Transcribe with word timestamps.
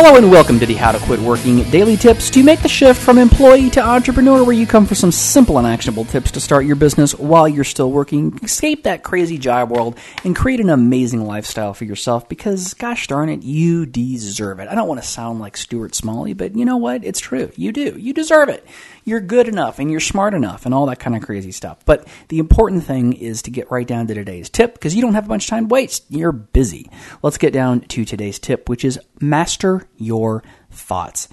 Hello 0.00 0.14
and 0.14 0.30
welcome 0.30 0.60
to 0.60 0.64
the 0.64 0.74
How 0.74 0.92
to 0.92 0.98
Quit 1.00 1.18
Working 1.18 1.68
Daily 1.72 1.96
Tips 1.96 2.30
to 2.30 2.44
make 2.44 2.62
the 2.62 2.68
shift 2.68 3.02
from 3.02 3.18
employee 3.18 3.68
to 3.70 3.82
entrepreneur, 3.82 4.44
where 4.44 4.54
you 4.54 4.64
come 4.64 4.86
for 4.86 4.94
some 4.94 5.10
simple 5.10 5.58
and 5.58 5.66
actionable 5.66 6.04
tips 6.04 6.30
to 6.30 6.40
start 6.40 6.66
your 6.66 6.76
business 6.76 7.16
while 7.16 7.48
you're 7.48 7.64
still 7.64 7.90
working, 7.90 8.38
escape 8.44 8.84
that 8.84 9.02
crazy 9.02 9.38
job 9.38 9.72
world, 9.72 9.98
and 10.22 10.36
create 10.36 10.60
an 10.60 10.70
amazing 10.70 11.26
lifestyle 11.26 11.74
for 11.74 11.84
yourself 11.84 12.28
because, 12.28 12.74
gosh 12.74 13.08
darn 13.08 13.28
it, 13.28 13.42
you 13.42 13.86
deserve 13.86 14.60
it. 14.60 14.68
I 14.68 14.76
don't 14.76 14.86
want 14.86 15.02
to 15.02 15.06
sound 15.06 15.40
like 15.40 15.56
Stuart 15.56 15.96
Smalley, 15.96 16.32
but 16.32 16.54
you 16.54 16.64
know 16.64 16.76
what? 16.76 17.04
It's 17.04 17.18
true. 17.18 17.50
You 17.56 17.72
do. 17.72 17.96
You 17.98 18.12
deserve 18.12 18.50
it. 18.50 18.64
You're 19.04 19.18
good 19.18 19.48
enough 19.48 19.80
and 19.80 19.90
you're 19.90 19.98
smart 19.98 20.32
enough 20.32 20.64
and 20.64 20.72
all 20.72 20.86
that 20.86 21.00
kind 21.00 21.16
of 21.16 21.22
crazy 21.22 21.50
stuff. 21.50 21.84
But 21.84 22.06
the 22.28 22.38
important 22.38 22.84
thing 22.84 23.14
is 23.14 23.42
to 23.42 23.50
get 23.50 23.68
right 23.68 23.86
down 23.86 24.06
to 24.06 24.14
today's 24.14 24.48
tip 24.48 24.74
because 24.74 24.94
you 24.94 25.02
don't 25.02 25.14
have 25.14 25.24
a 25.24 25.28
bunch 25.28 25.46
of 25.46 25.50
time 25.50 25.66
to 25.66 25.72
waste. 25.72 26.04
You're 26.08 26.30
busy. 26.30 26.88
Let's 27.20 27.38
get 27.38 27.52
down 27.52 27.80
to 27.80 28.04
today's 28.04 28.38
tip, 28.38 28.68
which 28.68 28.84
is 28.84 29.00
master 29.20 29.87
your 29.96 30.42
thoughts. 30.70 31.28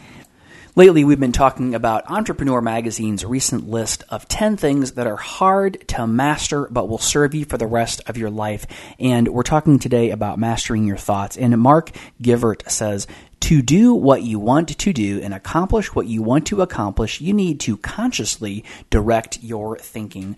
Lately, 0.77 1.05
we've 1.05 1.21
been 1.21 1.31
talking 1.31 1.73
about 1.73 2.11
Entrepreneur 2.11 2.59
Magazine's 2.59 3.23
recent 3.23 3.69
list 3.69 4.03
of 4.09 4.27
10 4.27 4.57
things 4.57 4.91
that 4.93 5.07
are 5.07 5.15
hard 5.15 5.87
to 5.87 6.05
master 6.05 6.67
but 6.69 6.89
will 6.89 6.97
serve 6.97 7.33
you 7.33 7.45
for 7.45 7.57
the 7.57 7.65
rest 7.65 8.01
of 8.07 8.17
your 8.17 8.29
life. 8.29 8.65
And 8.99 9.29
we're 9.29 9.43
talking 9.43 9.79
today 9.79 10.09
about 10.09 10.37
mastering 10.37 10.83
your 10.83 10.97
thoughts. 10.97 11.37
And 11.37 11.57
Mark 11.59 11.91
Givert 12.21 12.69
says, 12.69 13.07
to 13.39 13.61
do 13.61 13.93
what 13.93 14.23
you 14.23 14.37
want 14.39 14.77
to 14.77 14.91
do 14.91 15.21
and 15.21 15.33
accomplish 15.33 15.95
what 15.95 16.07
you 16.07 16.21
want 16.21 16.47
to 16.47 16.61
accomplish, 16.61 17.21
you 17.21 17.33
need 17.33 17.61
to 17.61 17.77
consciously 17.77 18.65
direct 18.89 19.41
your 19.43 19.77
thinking. 19.77 20.35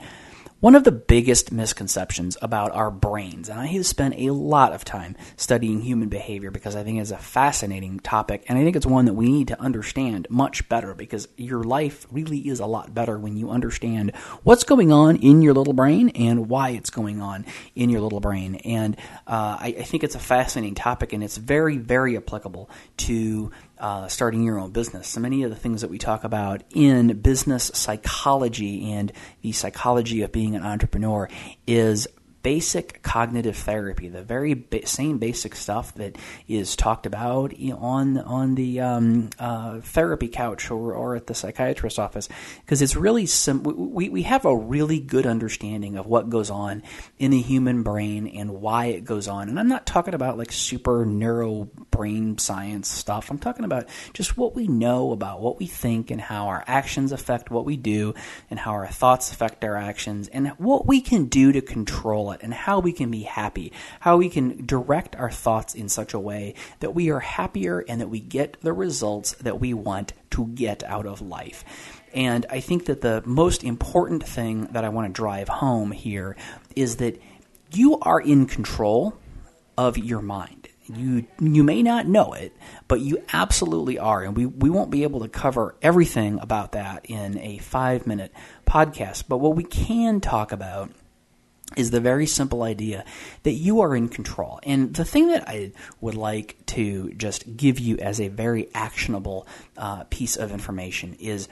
One 0.59 0.73
of 0.73 0.84
the 0.84 0.91
biggest 0.91 1.52
misconceptions 1.52 2.35
about 2.41 2.71
our 2.71 2.89
brains, 2.89 3.47
and 3.47 3.59
I 3.59 3.67
have 3.67 3.85
spent 3.85 4.16
a 4.17 4.31
lot 4.31 4.73
of 4.73 4.83
time 4.83 5.16
studying 5.35 5.81
human 5.81 6.09
behavior 6.09 6.49
because 6.49 6.75
I 6.75 6.83
think 6.83 6.99
it's 6.99 7.11
a 7.11 7.17
fascinating 7.17 8.00
topic, 8.00 8.44
and 8.47 8.58
I 8.58 8.63
think 8.63 8.75
it's 8.75 8.83
one 8.83 9.05
that 9.05 9.13
we 9.13 9.31
need 9.31 9.50
to 9.50 9.61
understand 9.61 10.25
much 10.31 10.67
better 10.67 10.95
because 10.95 11.28
your 11.38 11.63
life 11.63 12.08
really 12.11 12.39
is 12.39 12.59
a 12.59 12.66
lot 12.66 12.91
better 12.91 13.19
when 13.19 13.38
you 13.38 13.52
understand 13.52 14.16
what's 14.41 14.63
going 14.63 14.91
on 14.91 15.17
in 15.17 15.44
your 15.44 15.53
little 15.53 15.73
brain 15.73 16.09
and 16.09 16.50
why 16.50 16.69
it's 16.69 16.89
going 16.89 17.22
on 17.22 17.45
in 17.75 17.91
your 17.91 18.02
little 18.02 18.19
brain. 18.19 18.55
And 18.55 18.97
uh, 19.28 19.58
I, 19.59 19.75
I 19.78 19.83
think 19.83 20.03
it's 20.03 20.16
a 20.16 20.19
fascinating 20.19 20.73
topic, 20.73 21.13
and 21.13 21.23
it's 21.23 21.38
very, 21.38 21.78
very 21.78 22.17
applicable 22.17 22.67
to 22.97 23.52
uh, 23.80 24.08
starting 24.08 24.44
your 24.44 24.59
own 24.59 24.72
business. 24.72 25.08
So 25.08 25.20
many 25.20 25.44
of 25.44 25.50
the 25.50 25.56
things 25.56 25.81
that 25.81 25.89
we 25.89 25.97
talk 25.97 26.23
about 26.23 26.64
in 26.73 27.22
business 27.22 27.72
psychology 27.73 28.92
and 28.92 29.11
the 29.42 29.52
psychology 29.52 30.22
of 30.22 30.31
being 30.31 30.56
an 30.56 30.64
entrepreneur 30.64 31.30
is 31.66 32.08
basic 32.44 33.02
cognitive 33.02 33.58
therapy, 33.58 34.08
the 34.08 34.22
very 34.22 34.53
ba- 34.53 34.88
same 34.88 35.17
basic 35.17 35.53
stuff 35.53 35.94
that 35.95 36.17
is 36.47 36.78
talked 36.78 37.06
about 37.06 37.53
on 37.73 38.17
on 38.17 38.56
the 38.56 38.80
um, 38.80 39.30
uh, 39.38 39.81
therapy 39.81 40.30
couch 40.30 40.72
or, 40.72 40.94
or 40.94 41.17
at 41.17 41.28
the 41.28 41.34
psychiatrist's 41.34 42.00
office, 42.00 42.30
because 42.62 42.81
it's 42.81 42.95
really 42.95 43.25
sim- 43.25 43.64
we 43.64 44.08
we 44.08 44.22
have 44.22 44.45
a 44.45 44.56
really 44.56 45.00
good 45.00 45.25
understanding 45.25 45.97
of 45.97 46.06
what 46.06 46.30
goes 46.30 46.50
on 46.50 46.84
in 47.19 47.31
the 47.31 47.41
human 47.41 47.84
brain 47.84 48.28
and 48.28 48.62
why 48.62 48.86
it 48.86 49.03
goes 49.03 49.28
on. 49.28 49.50
And 49.50 49.59
I'm 49.59 49.67
not 49.67 49.86
talking 49.86 50.14
about 50.14 50.38
like 50.38 50.53
super 50.53 51.06
neuro 51.06 51.69
brain 51.98 52.38
science 52.38 52.88
stuff. 52.88 53.31
I'm 53.31 53.40
talking 53.40 53.66
about 53.66 53.90
just 54.14 54.38
what 54.38 54.56
we 54.56 54.67
know 54.67 55.12
about 55.12 55.42
what 55.42 55.58
we 55.58 55.66
think 55.66 56.12
and 56.12 56.22
how 56.22 56.48
our 56.48 56.64
actions 56.67 57.12
affect 57.12 57.50
what 57.50 57.66
we 57.66 57.76
do 57.76 58.14
and 58.52 58.59
how 58.59 58.73
our 58.73 58.86
thoughts 58.86 59.31
affect 59.31 59.64
our 59.64 59.76
actions 59.76 60.28
and 60.28 60.50
what 60.59 60.86
we 60.86 61.02
can 61.02 61.25
do 61.25 61.52
to 61.52 61.59
control 61.59 62.31
it 62.31 62.42
and 62.44 62.53
how 62.53 62.80
we 62.80 62.94
can 62.94 63.09
be 63.09 63.23
happy, 63.23 63.73
how 64.00 64.18
we 64.18 64.30
can 64.30 64.64
direct 64.64 65.16
our 65.16 65.31
thoughts 65.31 65.73
in 65.73 65.90
such 65.90 66.14
a 66.14 66.20
way 66.20 66.53
that 66.81 66.94
we 66.94 67.09
are 67.09 67.20
happier 67.20 67.84
and 67.90 68.00
that 68.00 68.09
we 68.09 68.20
get 68.20 68.58
the 68.62 68.73
results 68.73 69.31
that 69.42 69.59
we 69.59 69.73
want 69.73 70.14
to 70.30 70.45
get 70.50 70.84
out 70.84 71.07
of 71.07 71.19
life. 71.19 71.66
And 72.13 72.46
I 72.52 72.59
think 72.59 72.86
that 72.86 73.02
the 73.02 73.24
most 73.25 73.63
important 73.63 74.24
thing 74.24 74.66
that 74.66 74.86
I 74.86 74.90
want 74.90 75.07
to 75.07 75.13
drive 75.13 75.50
home 75.50 75.91
here 75.91 76.36
is 76.75 76.97
that 76.97 77.19
you 77.72 77.97
are 78.02 78.22
in 78.22 78.46
control 78.46 79.18
of 79.78 79.97
your 79.97 80.22
mind. 80.22 80.56
You 80.88 81.25
you 81.40 81.64
may 81.64 81.84
not 81.84 82.08
know 82.08 82.34
it, 82.34 82.56
but 82.88 83.02
you 83.02 83.24
absolutely 83.34 84.00
are, 84.00 84.24
and 84.24 84.36
we, 84.38 84.46
we 84.46 84.70
won't 84.70 84.90
be 84.90 85.03
able 85.03 85.20
to 85.20 85.28
cover 85.28 85.75
everything 85.81 86.40
about 86.40 86.72
that 86.72 87.06
in 87.06 87.38
a 87.40 87.58
five 87.58 88.08
minute 88.08 88.31
podcast. 88.66 89.25
But 89.28 89.38
what 89.38 89.56
we 89.56 89.64
can 89.64 90.22
talk 90.22 90.52
about 90.52 90.92
is 91.75 91.92
the 91.92 92.00
very 92.00 92.25
simple 92.25 92.64
idea 92.64 93.03
that 93.44 93.52
you 93.52 93.81
are 93.81 93.96
in 93.96 94.08
control. 94.08 94.59
And 94.64 94.94
the 94.94 95.03
thing 95.03 95.28
that 95.28 95.50
I 95.50 95.74
would 96.00 96.16
like 96.16 96.58
to 96.68 97.12
just 97.14 97.58
give 97.58 97.80
you 97.80 97.98
as 97.98 98.22
a 98.22 98.30
very 98.30 98.69
actionable 98.74 99.46
uh, 99.75 100.06
piece 100.06 100.38
of 100.38 100.52
information 100.52 101.16
is 101.19 101.50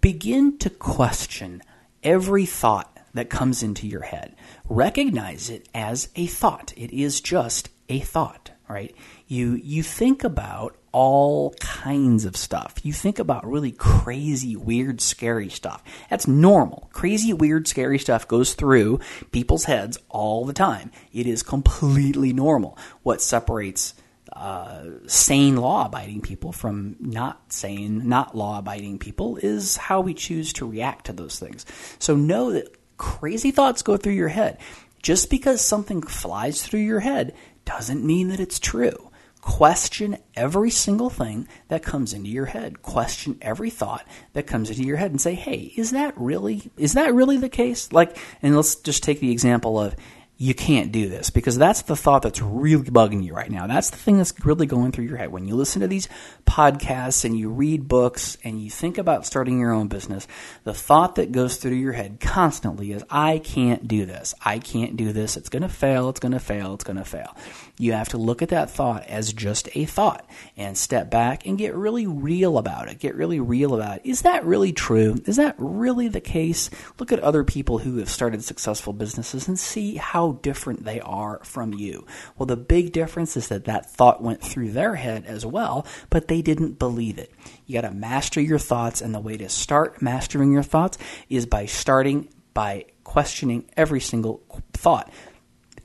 begin 0.00 0.58
to 0.58 0.70
question 0.70 1.62
every 2.02 2.46
thought 2.46 2.88
that 3.14 3.30
comes 3.30 3.62
into 3.62 3.86
your 3.86 4.02
head. 4.02 4.34
Recognize 4.68 5.50
it 5.50 5.68
as 5.74 6.08
a 6.16 6.26
thought. 6.26 6.72
It 6.76 6.92
is 6.92 7.20
just 7.20 7.68
a 7.92 8.00
thought, 8.00 8.50
right? 8.68 8.94
You 9.26 9.54
you 9.54 9.82
think 9.82 10.24
about 10.24 10.76
all 10.92 11.52
kinds 11.60 12.24
of 12.24 12.36
stuff. 12.36 12.76
You 12.82 12.92
think 12.92 13.18
about 13.18 13.46
really 13.46 13.72
crazy, 13.72 14.56
weird, 14.56 15.00
scary 15.00 15.48
stuff. 15.48 15.82
That's 16.10 16.26
normal. 16.26 16.90
Crazy, 16.92 17.32
weird, 17.32 17.66
scary 17.66 17.98
stuff 17.98 18.28
goes 18.28 18.54
through 18.54 19.00
people's 19.30 19.64
heads 19.64 19.98
all 20.08 20.44
the 20.44 20.52
time. 20.52 20.90
It 21.12 21.26
is 21.26 21.42
completely 21.42 22.32
normal. 22.32 22.78
What 23.02 23.22
separates 23.22 23.94
uh, 24.32 24.84
sane 25.06 25.56
law 25.56 25.86
abiding 25.86 26.22
people 26.22 26.52
from 26.52 26.96
not 27.00 27.52
sane, 27.52 28.08
not 28.08 28.34
law 28.34 28.58
abiding 28.58 28.98
people 28.98 29.36
is 29.36 29.76
how 29.76 30.00
we 30.00 30.14
choose 30.14 30.52
to 30.54 30.68
react 30.68 31.06
to 31.06 31.12
those 31.12 31.38
things. 31.38 31.66
So 31.98 32.16
know 32.16 32.52
that 32.52 32.74
crazy 32.96 33.50
thoughts 33.50 33.82
go 33.82 33.96
through 33.96 34.14
your 34.14 34.28
head. 34.28 34.58
Just 35.02 35.30
because 35.30 35.60
something 35.60 36.00
flies 36.00 36.62
through 36.62 36.80
your 36.80 37.00
head 37.00 37.34
doesn't 37.64 38.04
mean 38.04 38.28
that 38.28 38.40
it's 38.40 38.58
true. 38.58 39.10
Question 39.40 40.18
every 40.36 40.70
single 40.70 41.10
thing 41.10 41.48
that 41.66 41.82
comes 41.82 42.12
into 42.12 42.30
your 42.30 42.46
head. 42.46 42.80
Question 42.82 43.38
every 43.42 43.70
thought 43.70 44.06
that 44.34 44.46
comes 44.46 44.70
into 44.70 44.84
your 44.84 44.98
head 44.98 45.10
and 45.10 45.20
say, 45.20 45.34
"Hey, 45.34 45.72
is 45.76 45.90
that 45.90 46.14
really 46.16 46.70
is 46.76 46.92
that 46.92 47.12
really 47.12 47.38
the 47.38 47.48
case?" 47.48 47.92
Like 47.92 48.16
and 48.40 48.54
let's 48.54 48.76
just 48.76 49.02
take 49.02 49.18
the 49.18 49.32
example 49.32 49.80
of 49.80 49.96
you 50.42 50.54
can't 50.54 50.90
do 50.90 51.08
this 51.08 51.30
because 51.30 51.56
that's 51.56 51.82
the 51.82 51.94
thought 51.94 52.22
that's 52.22 52.42
really 52.42 52.90
bugging 52.90 53.22
you 53.22 53.32
right 53.32 53.48
now. 53.48 53.68
That's 53.68 53.90
the 53.90 53.96
thing 53.96 54.16
that's 54.18 54.34
really 54.44 54.66
going 54.66 54.90
through 54.90 55.04
your 55.04 55.16
head. 55.16 55.30
When 55.30 55.46
you 55.46 55.54
listen 55.54 55.82
to 55.82 55.86
these 55.86 56.08
podcasts 56.44 57.24
and 57.24 57.38
you 57.38 57.48
read 57.48 57.86
books 57.86 58.36
and 58.42 58.60
you 58.60 58.68
think 58.68 58.98
about 58.98 59.24
starting 59.24 59.60
your 59.60 59.70
own 59.70 59.86
business, 59.86 60.26
the 60.64 60.74
thought 60.74 61.14
that 61.14 61.30
goes 61.30 61.58
through 61.58 61.76
your 61.76 61.92
head 61.92 62.18
constantly 62.18 62.90
is, 62.90 63.04
I 63.08 63.38
can't 63.38 63.86
do 63.86 64.04
this. 64.04 64.34
I 64.44 64.58
can't 64.58 64.96
do 64.96 65.12
this. 65.12 65.36
It's 65.36 65.48
going 65.48 65.62
to 65.62 65.68
fail. 65.68 66.08
It's 66.08 66.18
going 66.18 66.32
to 66.32 66.40
fail. 66.40 66.74
It's 66.74 66.82
going 66.82 66.96
to 66.96 67.04
fail. 67.04 67.36
You 67.78 67.92
have 67.92 68.08
to 68.08 68.18
look 68.18 68.42
at 68.42 68.48
that 68.48 68.68
thought 68.68 69.06
as 69.06 69.32
just 69.32 69.68
a 69.76 69.84
thought 69.84 70.28
and 70.56 70.76
step 70.76 71.08
back 71.08 71.46
and 71.46 71.56
get 71.56 71.76
really 71.76 72.08
real 72.08 72.58
about 72.58 72.88
it. 72.88 72.98
Get 72.98 73.14
really 73.14 73.38
real 73.38 73.76
about 73.76 73.98
it. 73.98 74.06
Is 74.06 74.22
that 74.22 74.44
really 74.44 74.72
true? 74.72 75.18
Is 75.24 75.36
that 75.36 75.54
really 75.58 76.08
the 76.08 76.20
case? 76.20 76.68
Look 76.98 77.12
at 77.12 77.20
other 77.20 77.44
people 77.44 77.78
who 77.78 77.98
have 77.98 78.10
started 78.10 78.42
successful 78.42 78.92
businesses 78.92 79.46
and 79.46 79.56
see 79.56 79.94
how 79.94 80.31
different 80.32 80.84
they 80.84 81.00
are 81.00 81.40
from 81.44 81.72
you. 81.74 82.06
Well, 82.36 82.46
the 82.46 82.56
big 82.56 82.92
difference 82.92 83.36
is 83.36 83.48
that 83.48 83.64
that 83.66 83.90
thought 83.90 84.22
went 84.22 84.42
through 84.42 84.72
their 84.72 84.94
head 84.94 85.24
as 85.26 85.46
well, 85.46 85.86
but 86.10 86.28
they 86.28 86.42
didn't 86.42 86.78
believe 86.78 87.18
it. 87.18 87.32
You 87.66 87.80
got 87.80 87.88
to 87.88 87.94
master 87.94 88.40
your 88.40 88.58
thoughts, 88.58 89.00
and 89.00 89.14
the 89.14 89.20
way 89.20 89.36
to 89.36 89.48
start 89.48 90.02
mastering 90.02 90.52
your 90.52 90.62
thoughts 90.62 90.98
is 91.28 91.46
by 91.46 91.66
starting 91.66 92.28
by 92.54 92.86
questioning 93.04 93.68
every 93.76 94.00
single 94.00 94.42
thought 94.72 95.10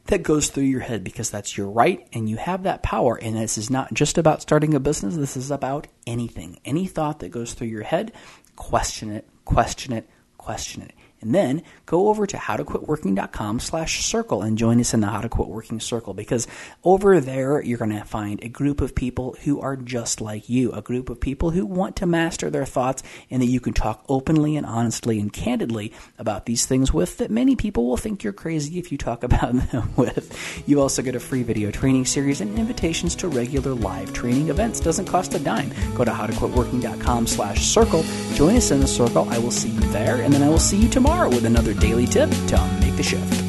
that 0.07 0.23
goes 0.23 0.49
through 0.49 0.63
your 0.63 0.81
head 0.81 1.03
because 1.03 1.29
that's 1.29 1.57
your 1.57 1.69
right 1.69 2.07
and 2.13 2.29
you 2.29 2.37
have 2.37 2.63
that 2.63 2.83
power. 2.83 3.15
And 3.15 3.35
this 3.35 3.57
is 3.57 3.69
not 3.69 3.93
just 3.93 4.17
about 4.17 4.41
starting 4.41 4.73
a 4.73 4.79
business, 4.79 5.15
this 5.15 5.37
is 5.37 5.51
about 5.51 5.87
anything. 6.05 6.59
Any 6.65 6.87
thought 6.87 7.19
that 7.19 7.29
goes 7.29 7.53
through 7.53 7.67
your 7.67 7.83
head, 7.83 8.13
question 8.55 9.11
it, 9.11 9.27
question 9.45 9.93
it, 9.93 10.09
question 10.37 10.81
it. 10.83 10.93
And 11.19 11.33
then 11.33 11.63
go 11.85 12.09
over 12.09 12.27
to 12.27 12.37
howtoquitworking.com 12.37 13.59
slash 13.59 14.05
circle 14.05 14.43
and 14.43 14.57
join 14.57 14.79
us 14.79 14.93
in 14.93 14.99
the 15.01 15.07
How 15.07 15.21
to 15.21 15.29
Quit 15.29 15.47
Working 15.47 15.79
Circle 15.79 16.13
because 16.13 16.47
over 16.83 17.19
there 17.19 17.61
you're 17.61 17.79
going 17.79 17.91
to 17.91 18.03
find 18.03 18.43
a 18.43 18.49
group 18.49 18.81
of 18.81 18.93
people 18.93 19.35
who 19.43 19.59
are 19.59 19.75
just 19.75 20.21
like 20.21 20.47
you, 20.47 20.71
a 20.73 20.81
group 20.81 21.09
of 21.09 21.19
people 21.19 21.49
who 21.51 21.65
want 21.65 21.95
to 21.97 22.05
master 22.05 22.51
their 22.51 22.65
thoughts 22.65 23.01
and 23.31 23.41
that 23.41 23.47
you 23.47 23.59
can 23.59 23.73
talk 23.73 24.05
openly 24.07 24.55
and 24.55 24.65
honestly 24.65 25.19
and 25.19 25.33
candidly 25.33 25.91
about 26.19 26.45
these 26.45 26.67
things 26.67 26.93
with 26.93 27.17
that 27.17 27.31
many 27.31 27.55
people 27.55 27.87
will 27.87 27.97
think 27.97 28.23
you're 28.23 28.33
crazy 28.33 28.77
if 28.77 28.91
you 28.91 28.97
talk 28.97 29.23
about 29.27 29.53
them 29.71 29.91
with. 29.95 30.63
You 30.67 30.81
also 30.81 31.01
get 31.01 31.15
a 31.15 31.19
free 31.19 31.41
video 31.41 31.71
training 31.71 32.05
series 32.05 32.41
and 32.41 32.57
invitations 32.59 33.15
to 33.15 33.27
regular 33.27 33.73
live 33.73 34.13
training 34.13 34.49
events. 34.49 34.79
Doesn't 34.79 35.05
cost 35.05 35.33
a 35.33 35.39
dime. 35.39 35.71
Go 35.95 36.05
to 36.05 36.11
howtoquitworking.com 36.11 37.25
slash 37.25 37.65
circle. 37.65 38.03
Join 38.33 38.55
us 38.55 38.69
in 38.69 38.81
the 38.81 38.87
circle. 38.87 39.27
I 39.29 39.39
will 39.39 39.51
see 39.51 39.69
you 39.69 39.79
there 39.91 40.21
and 40.21 40.31
then 40.31 40.43
I 40.43 40.49
will 40.49 40.59
see 40.59 40.77
you 40.77 40.87
tomorrow 40.87 41.06
tomorrow 41.07 41.29
with 41.29 41.45
another 41.45 41.73
daily 41.73 42.05
tip 42.05 42.29
to 42.47 42.79
make 42.81 42.97
the 42.97 43.03
shift. 43.03 43.46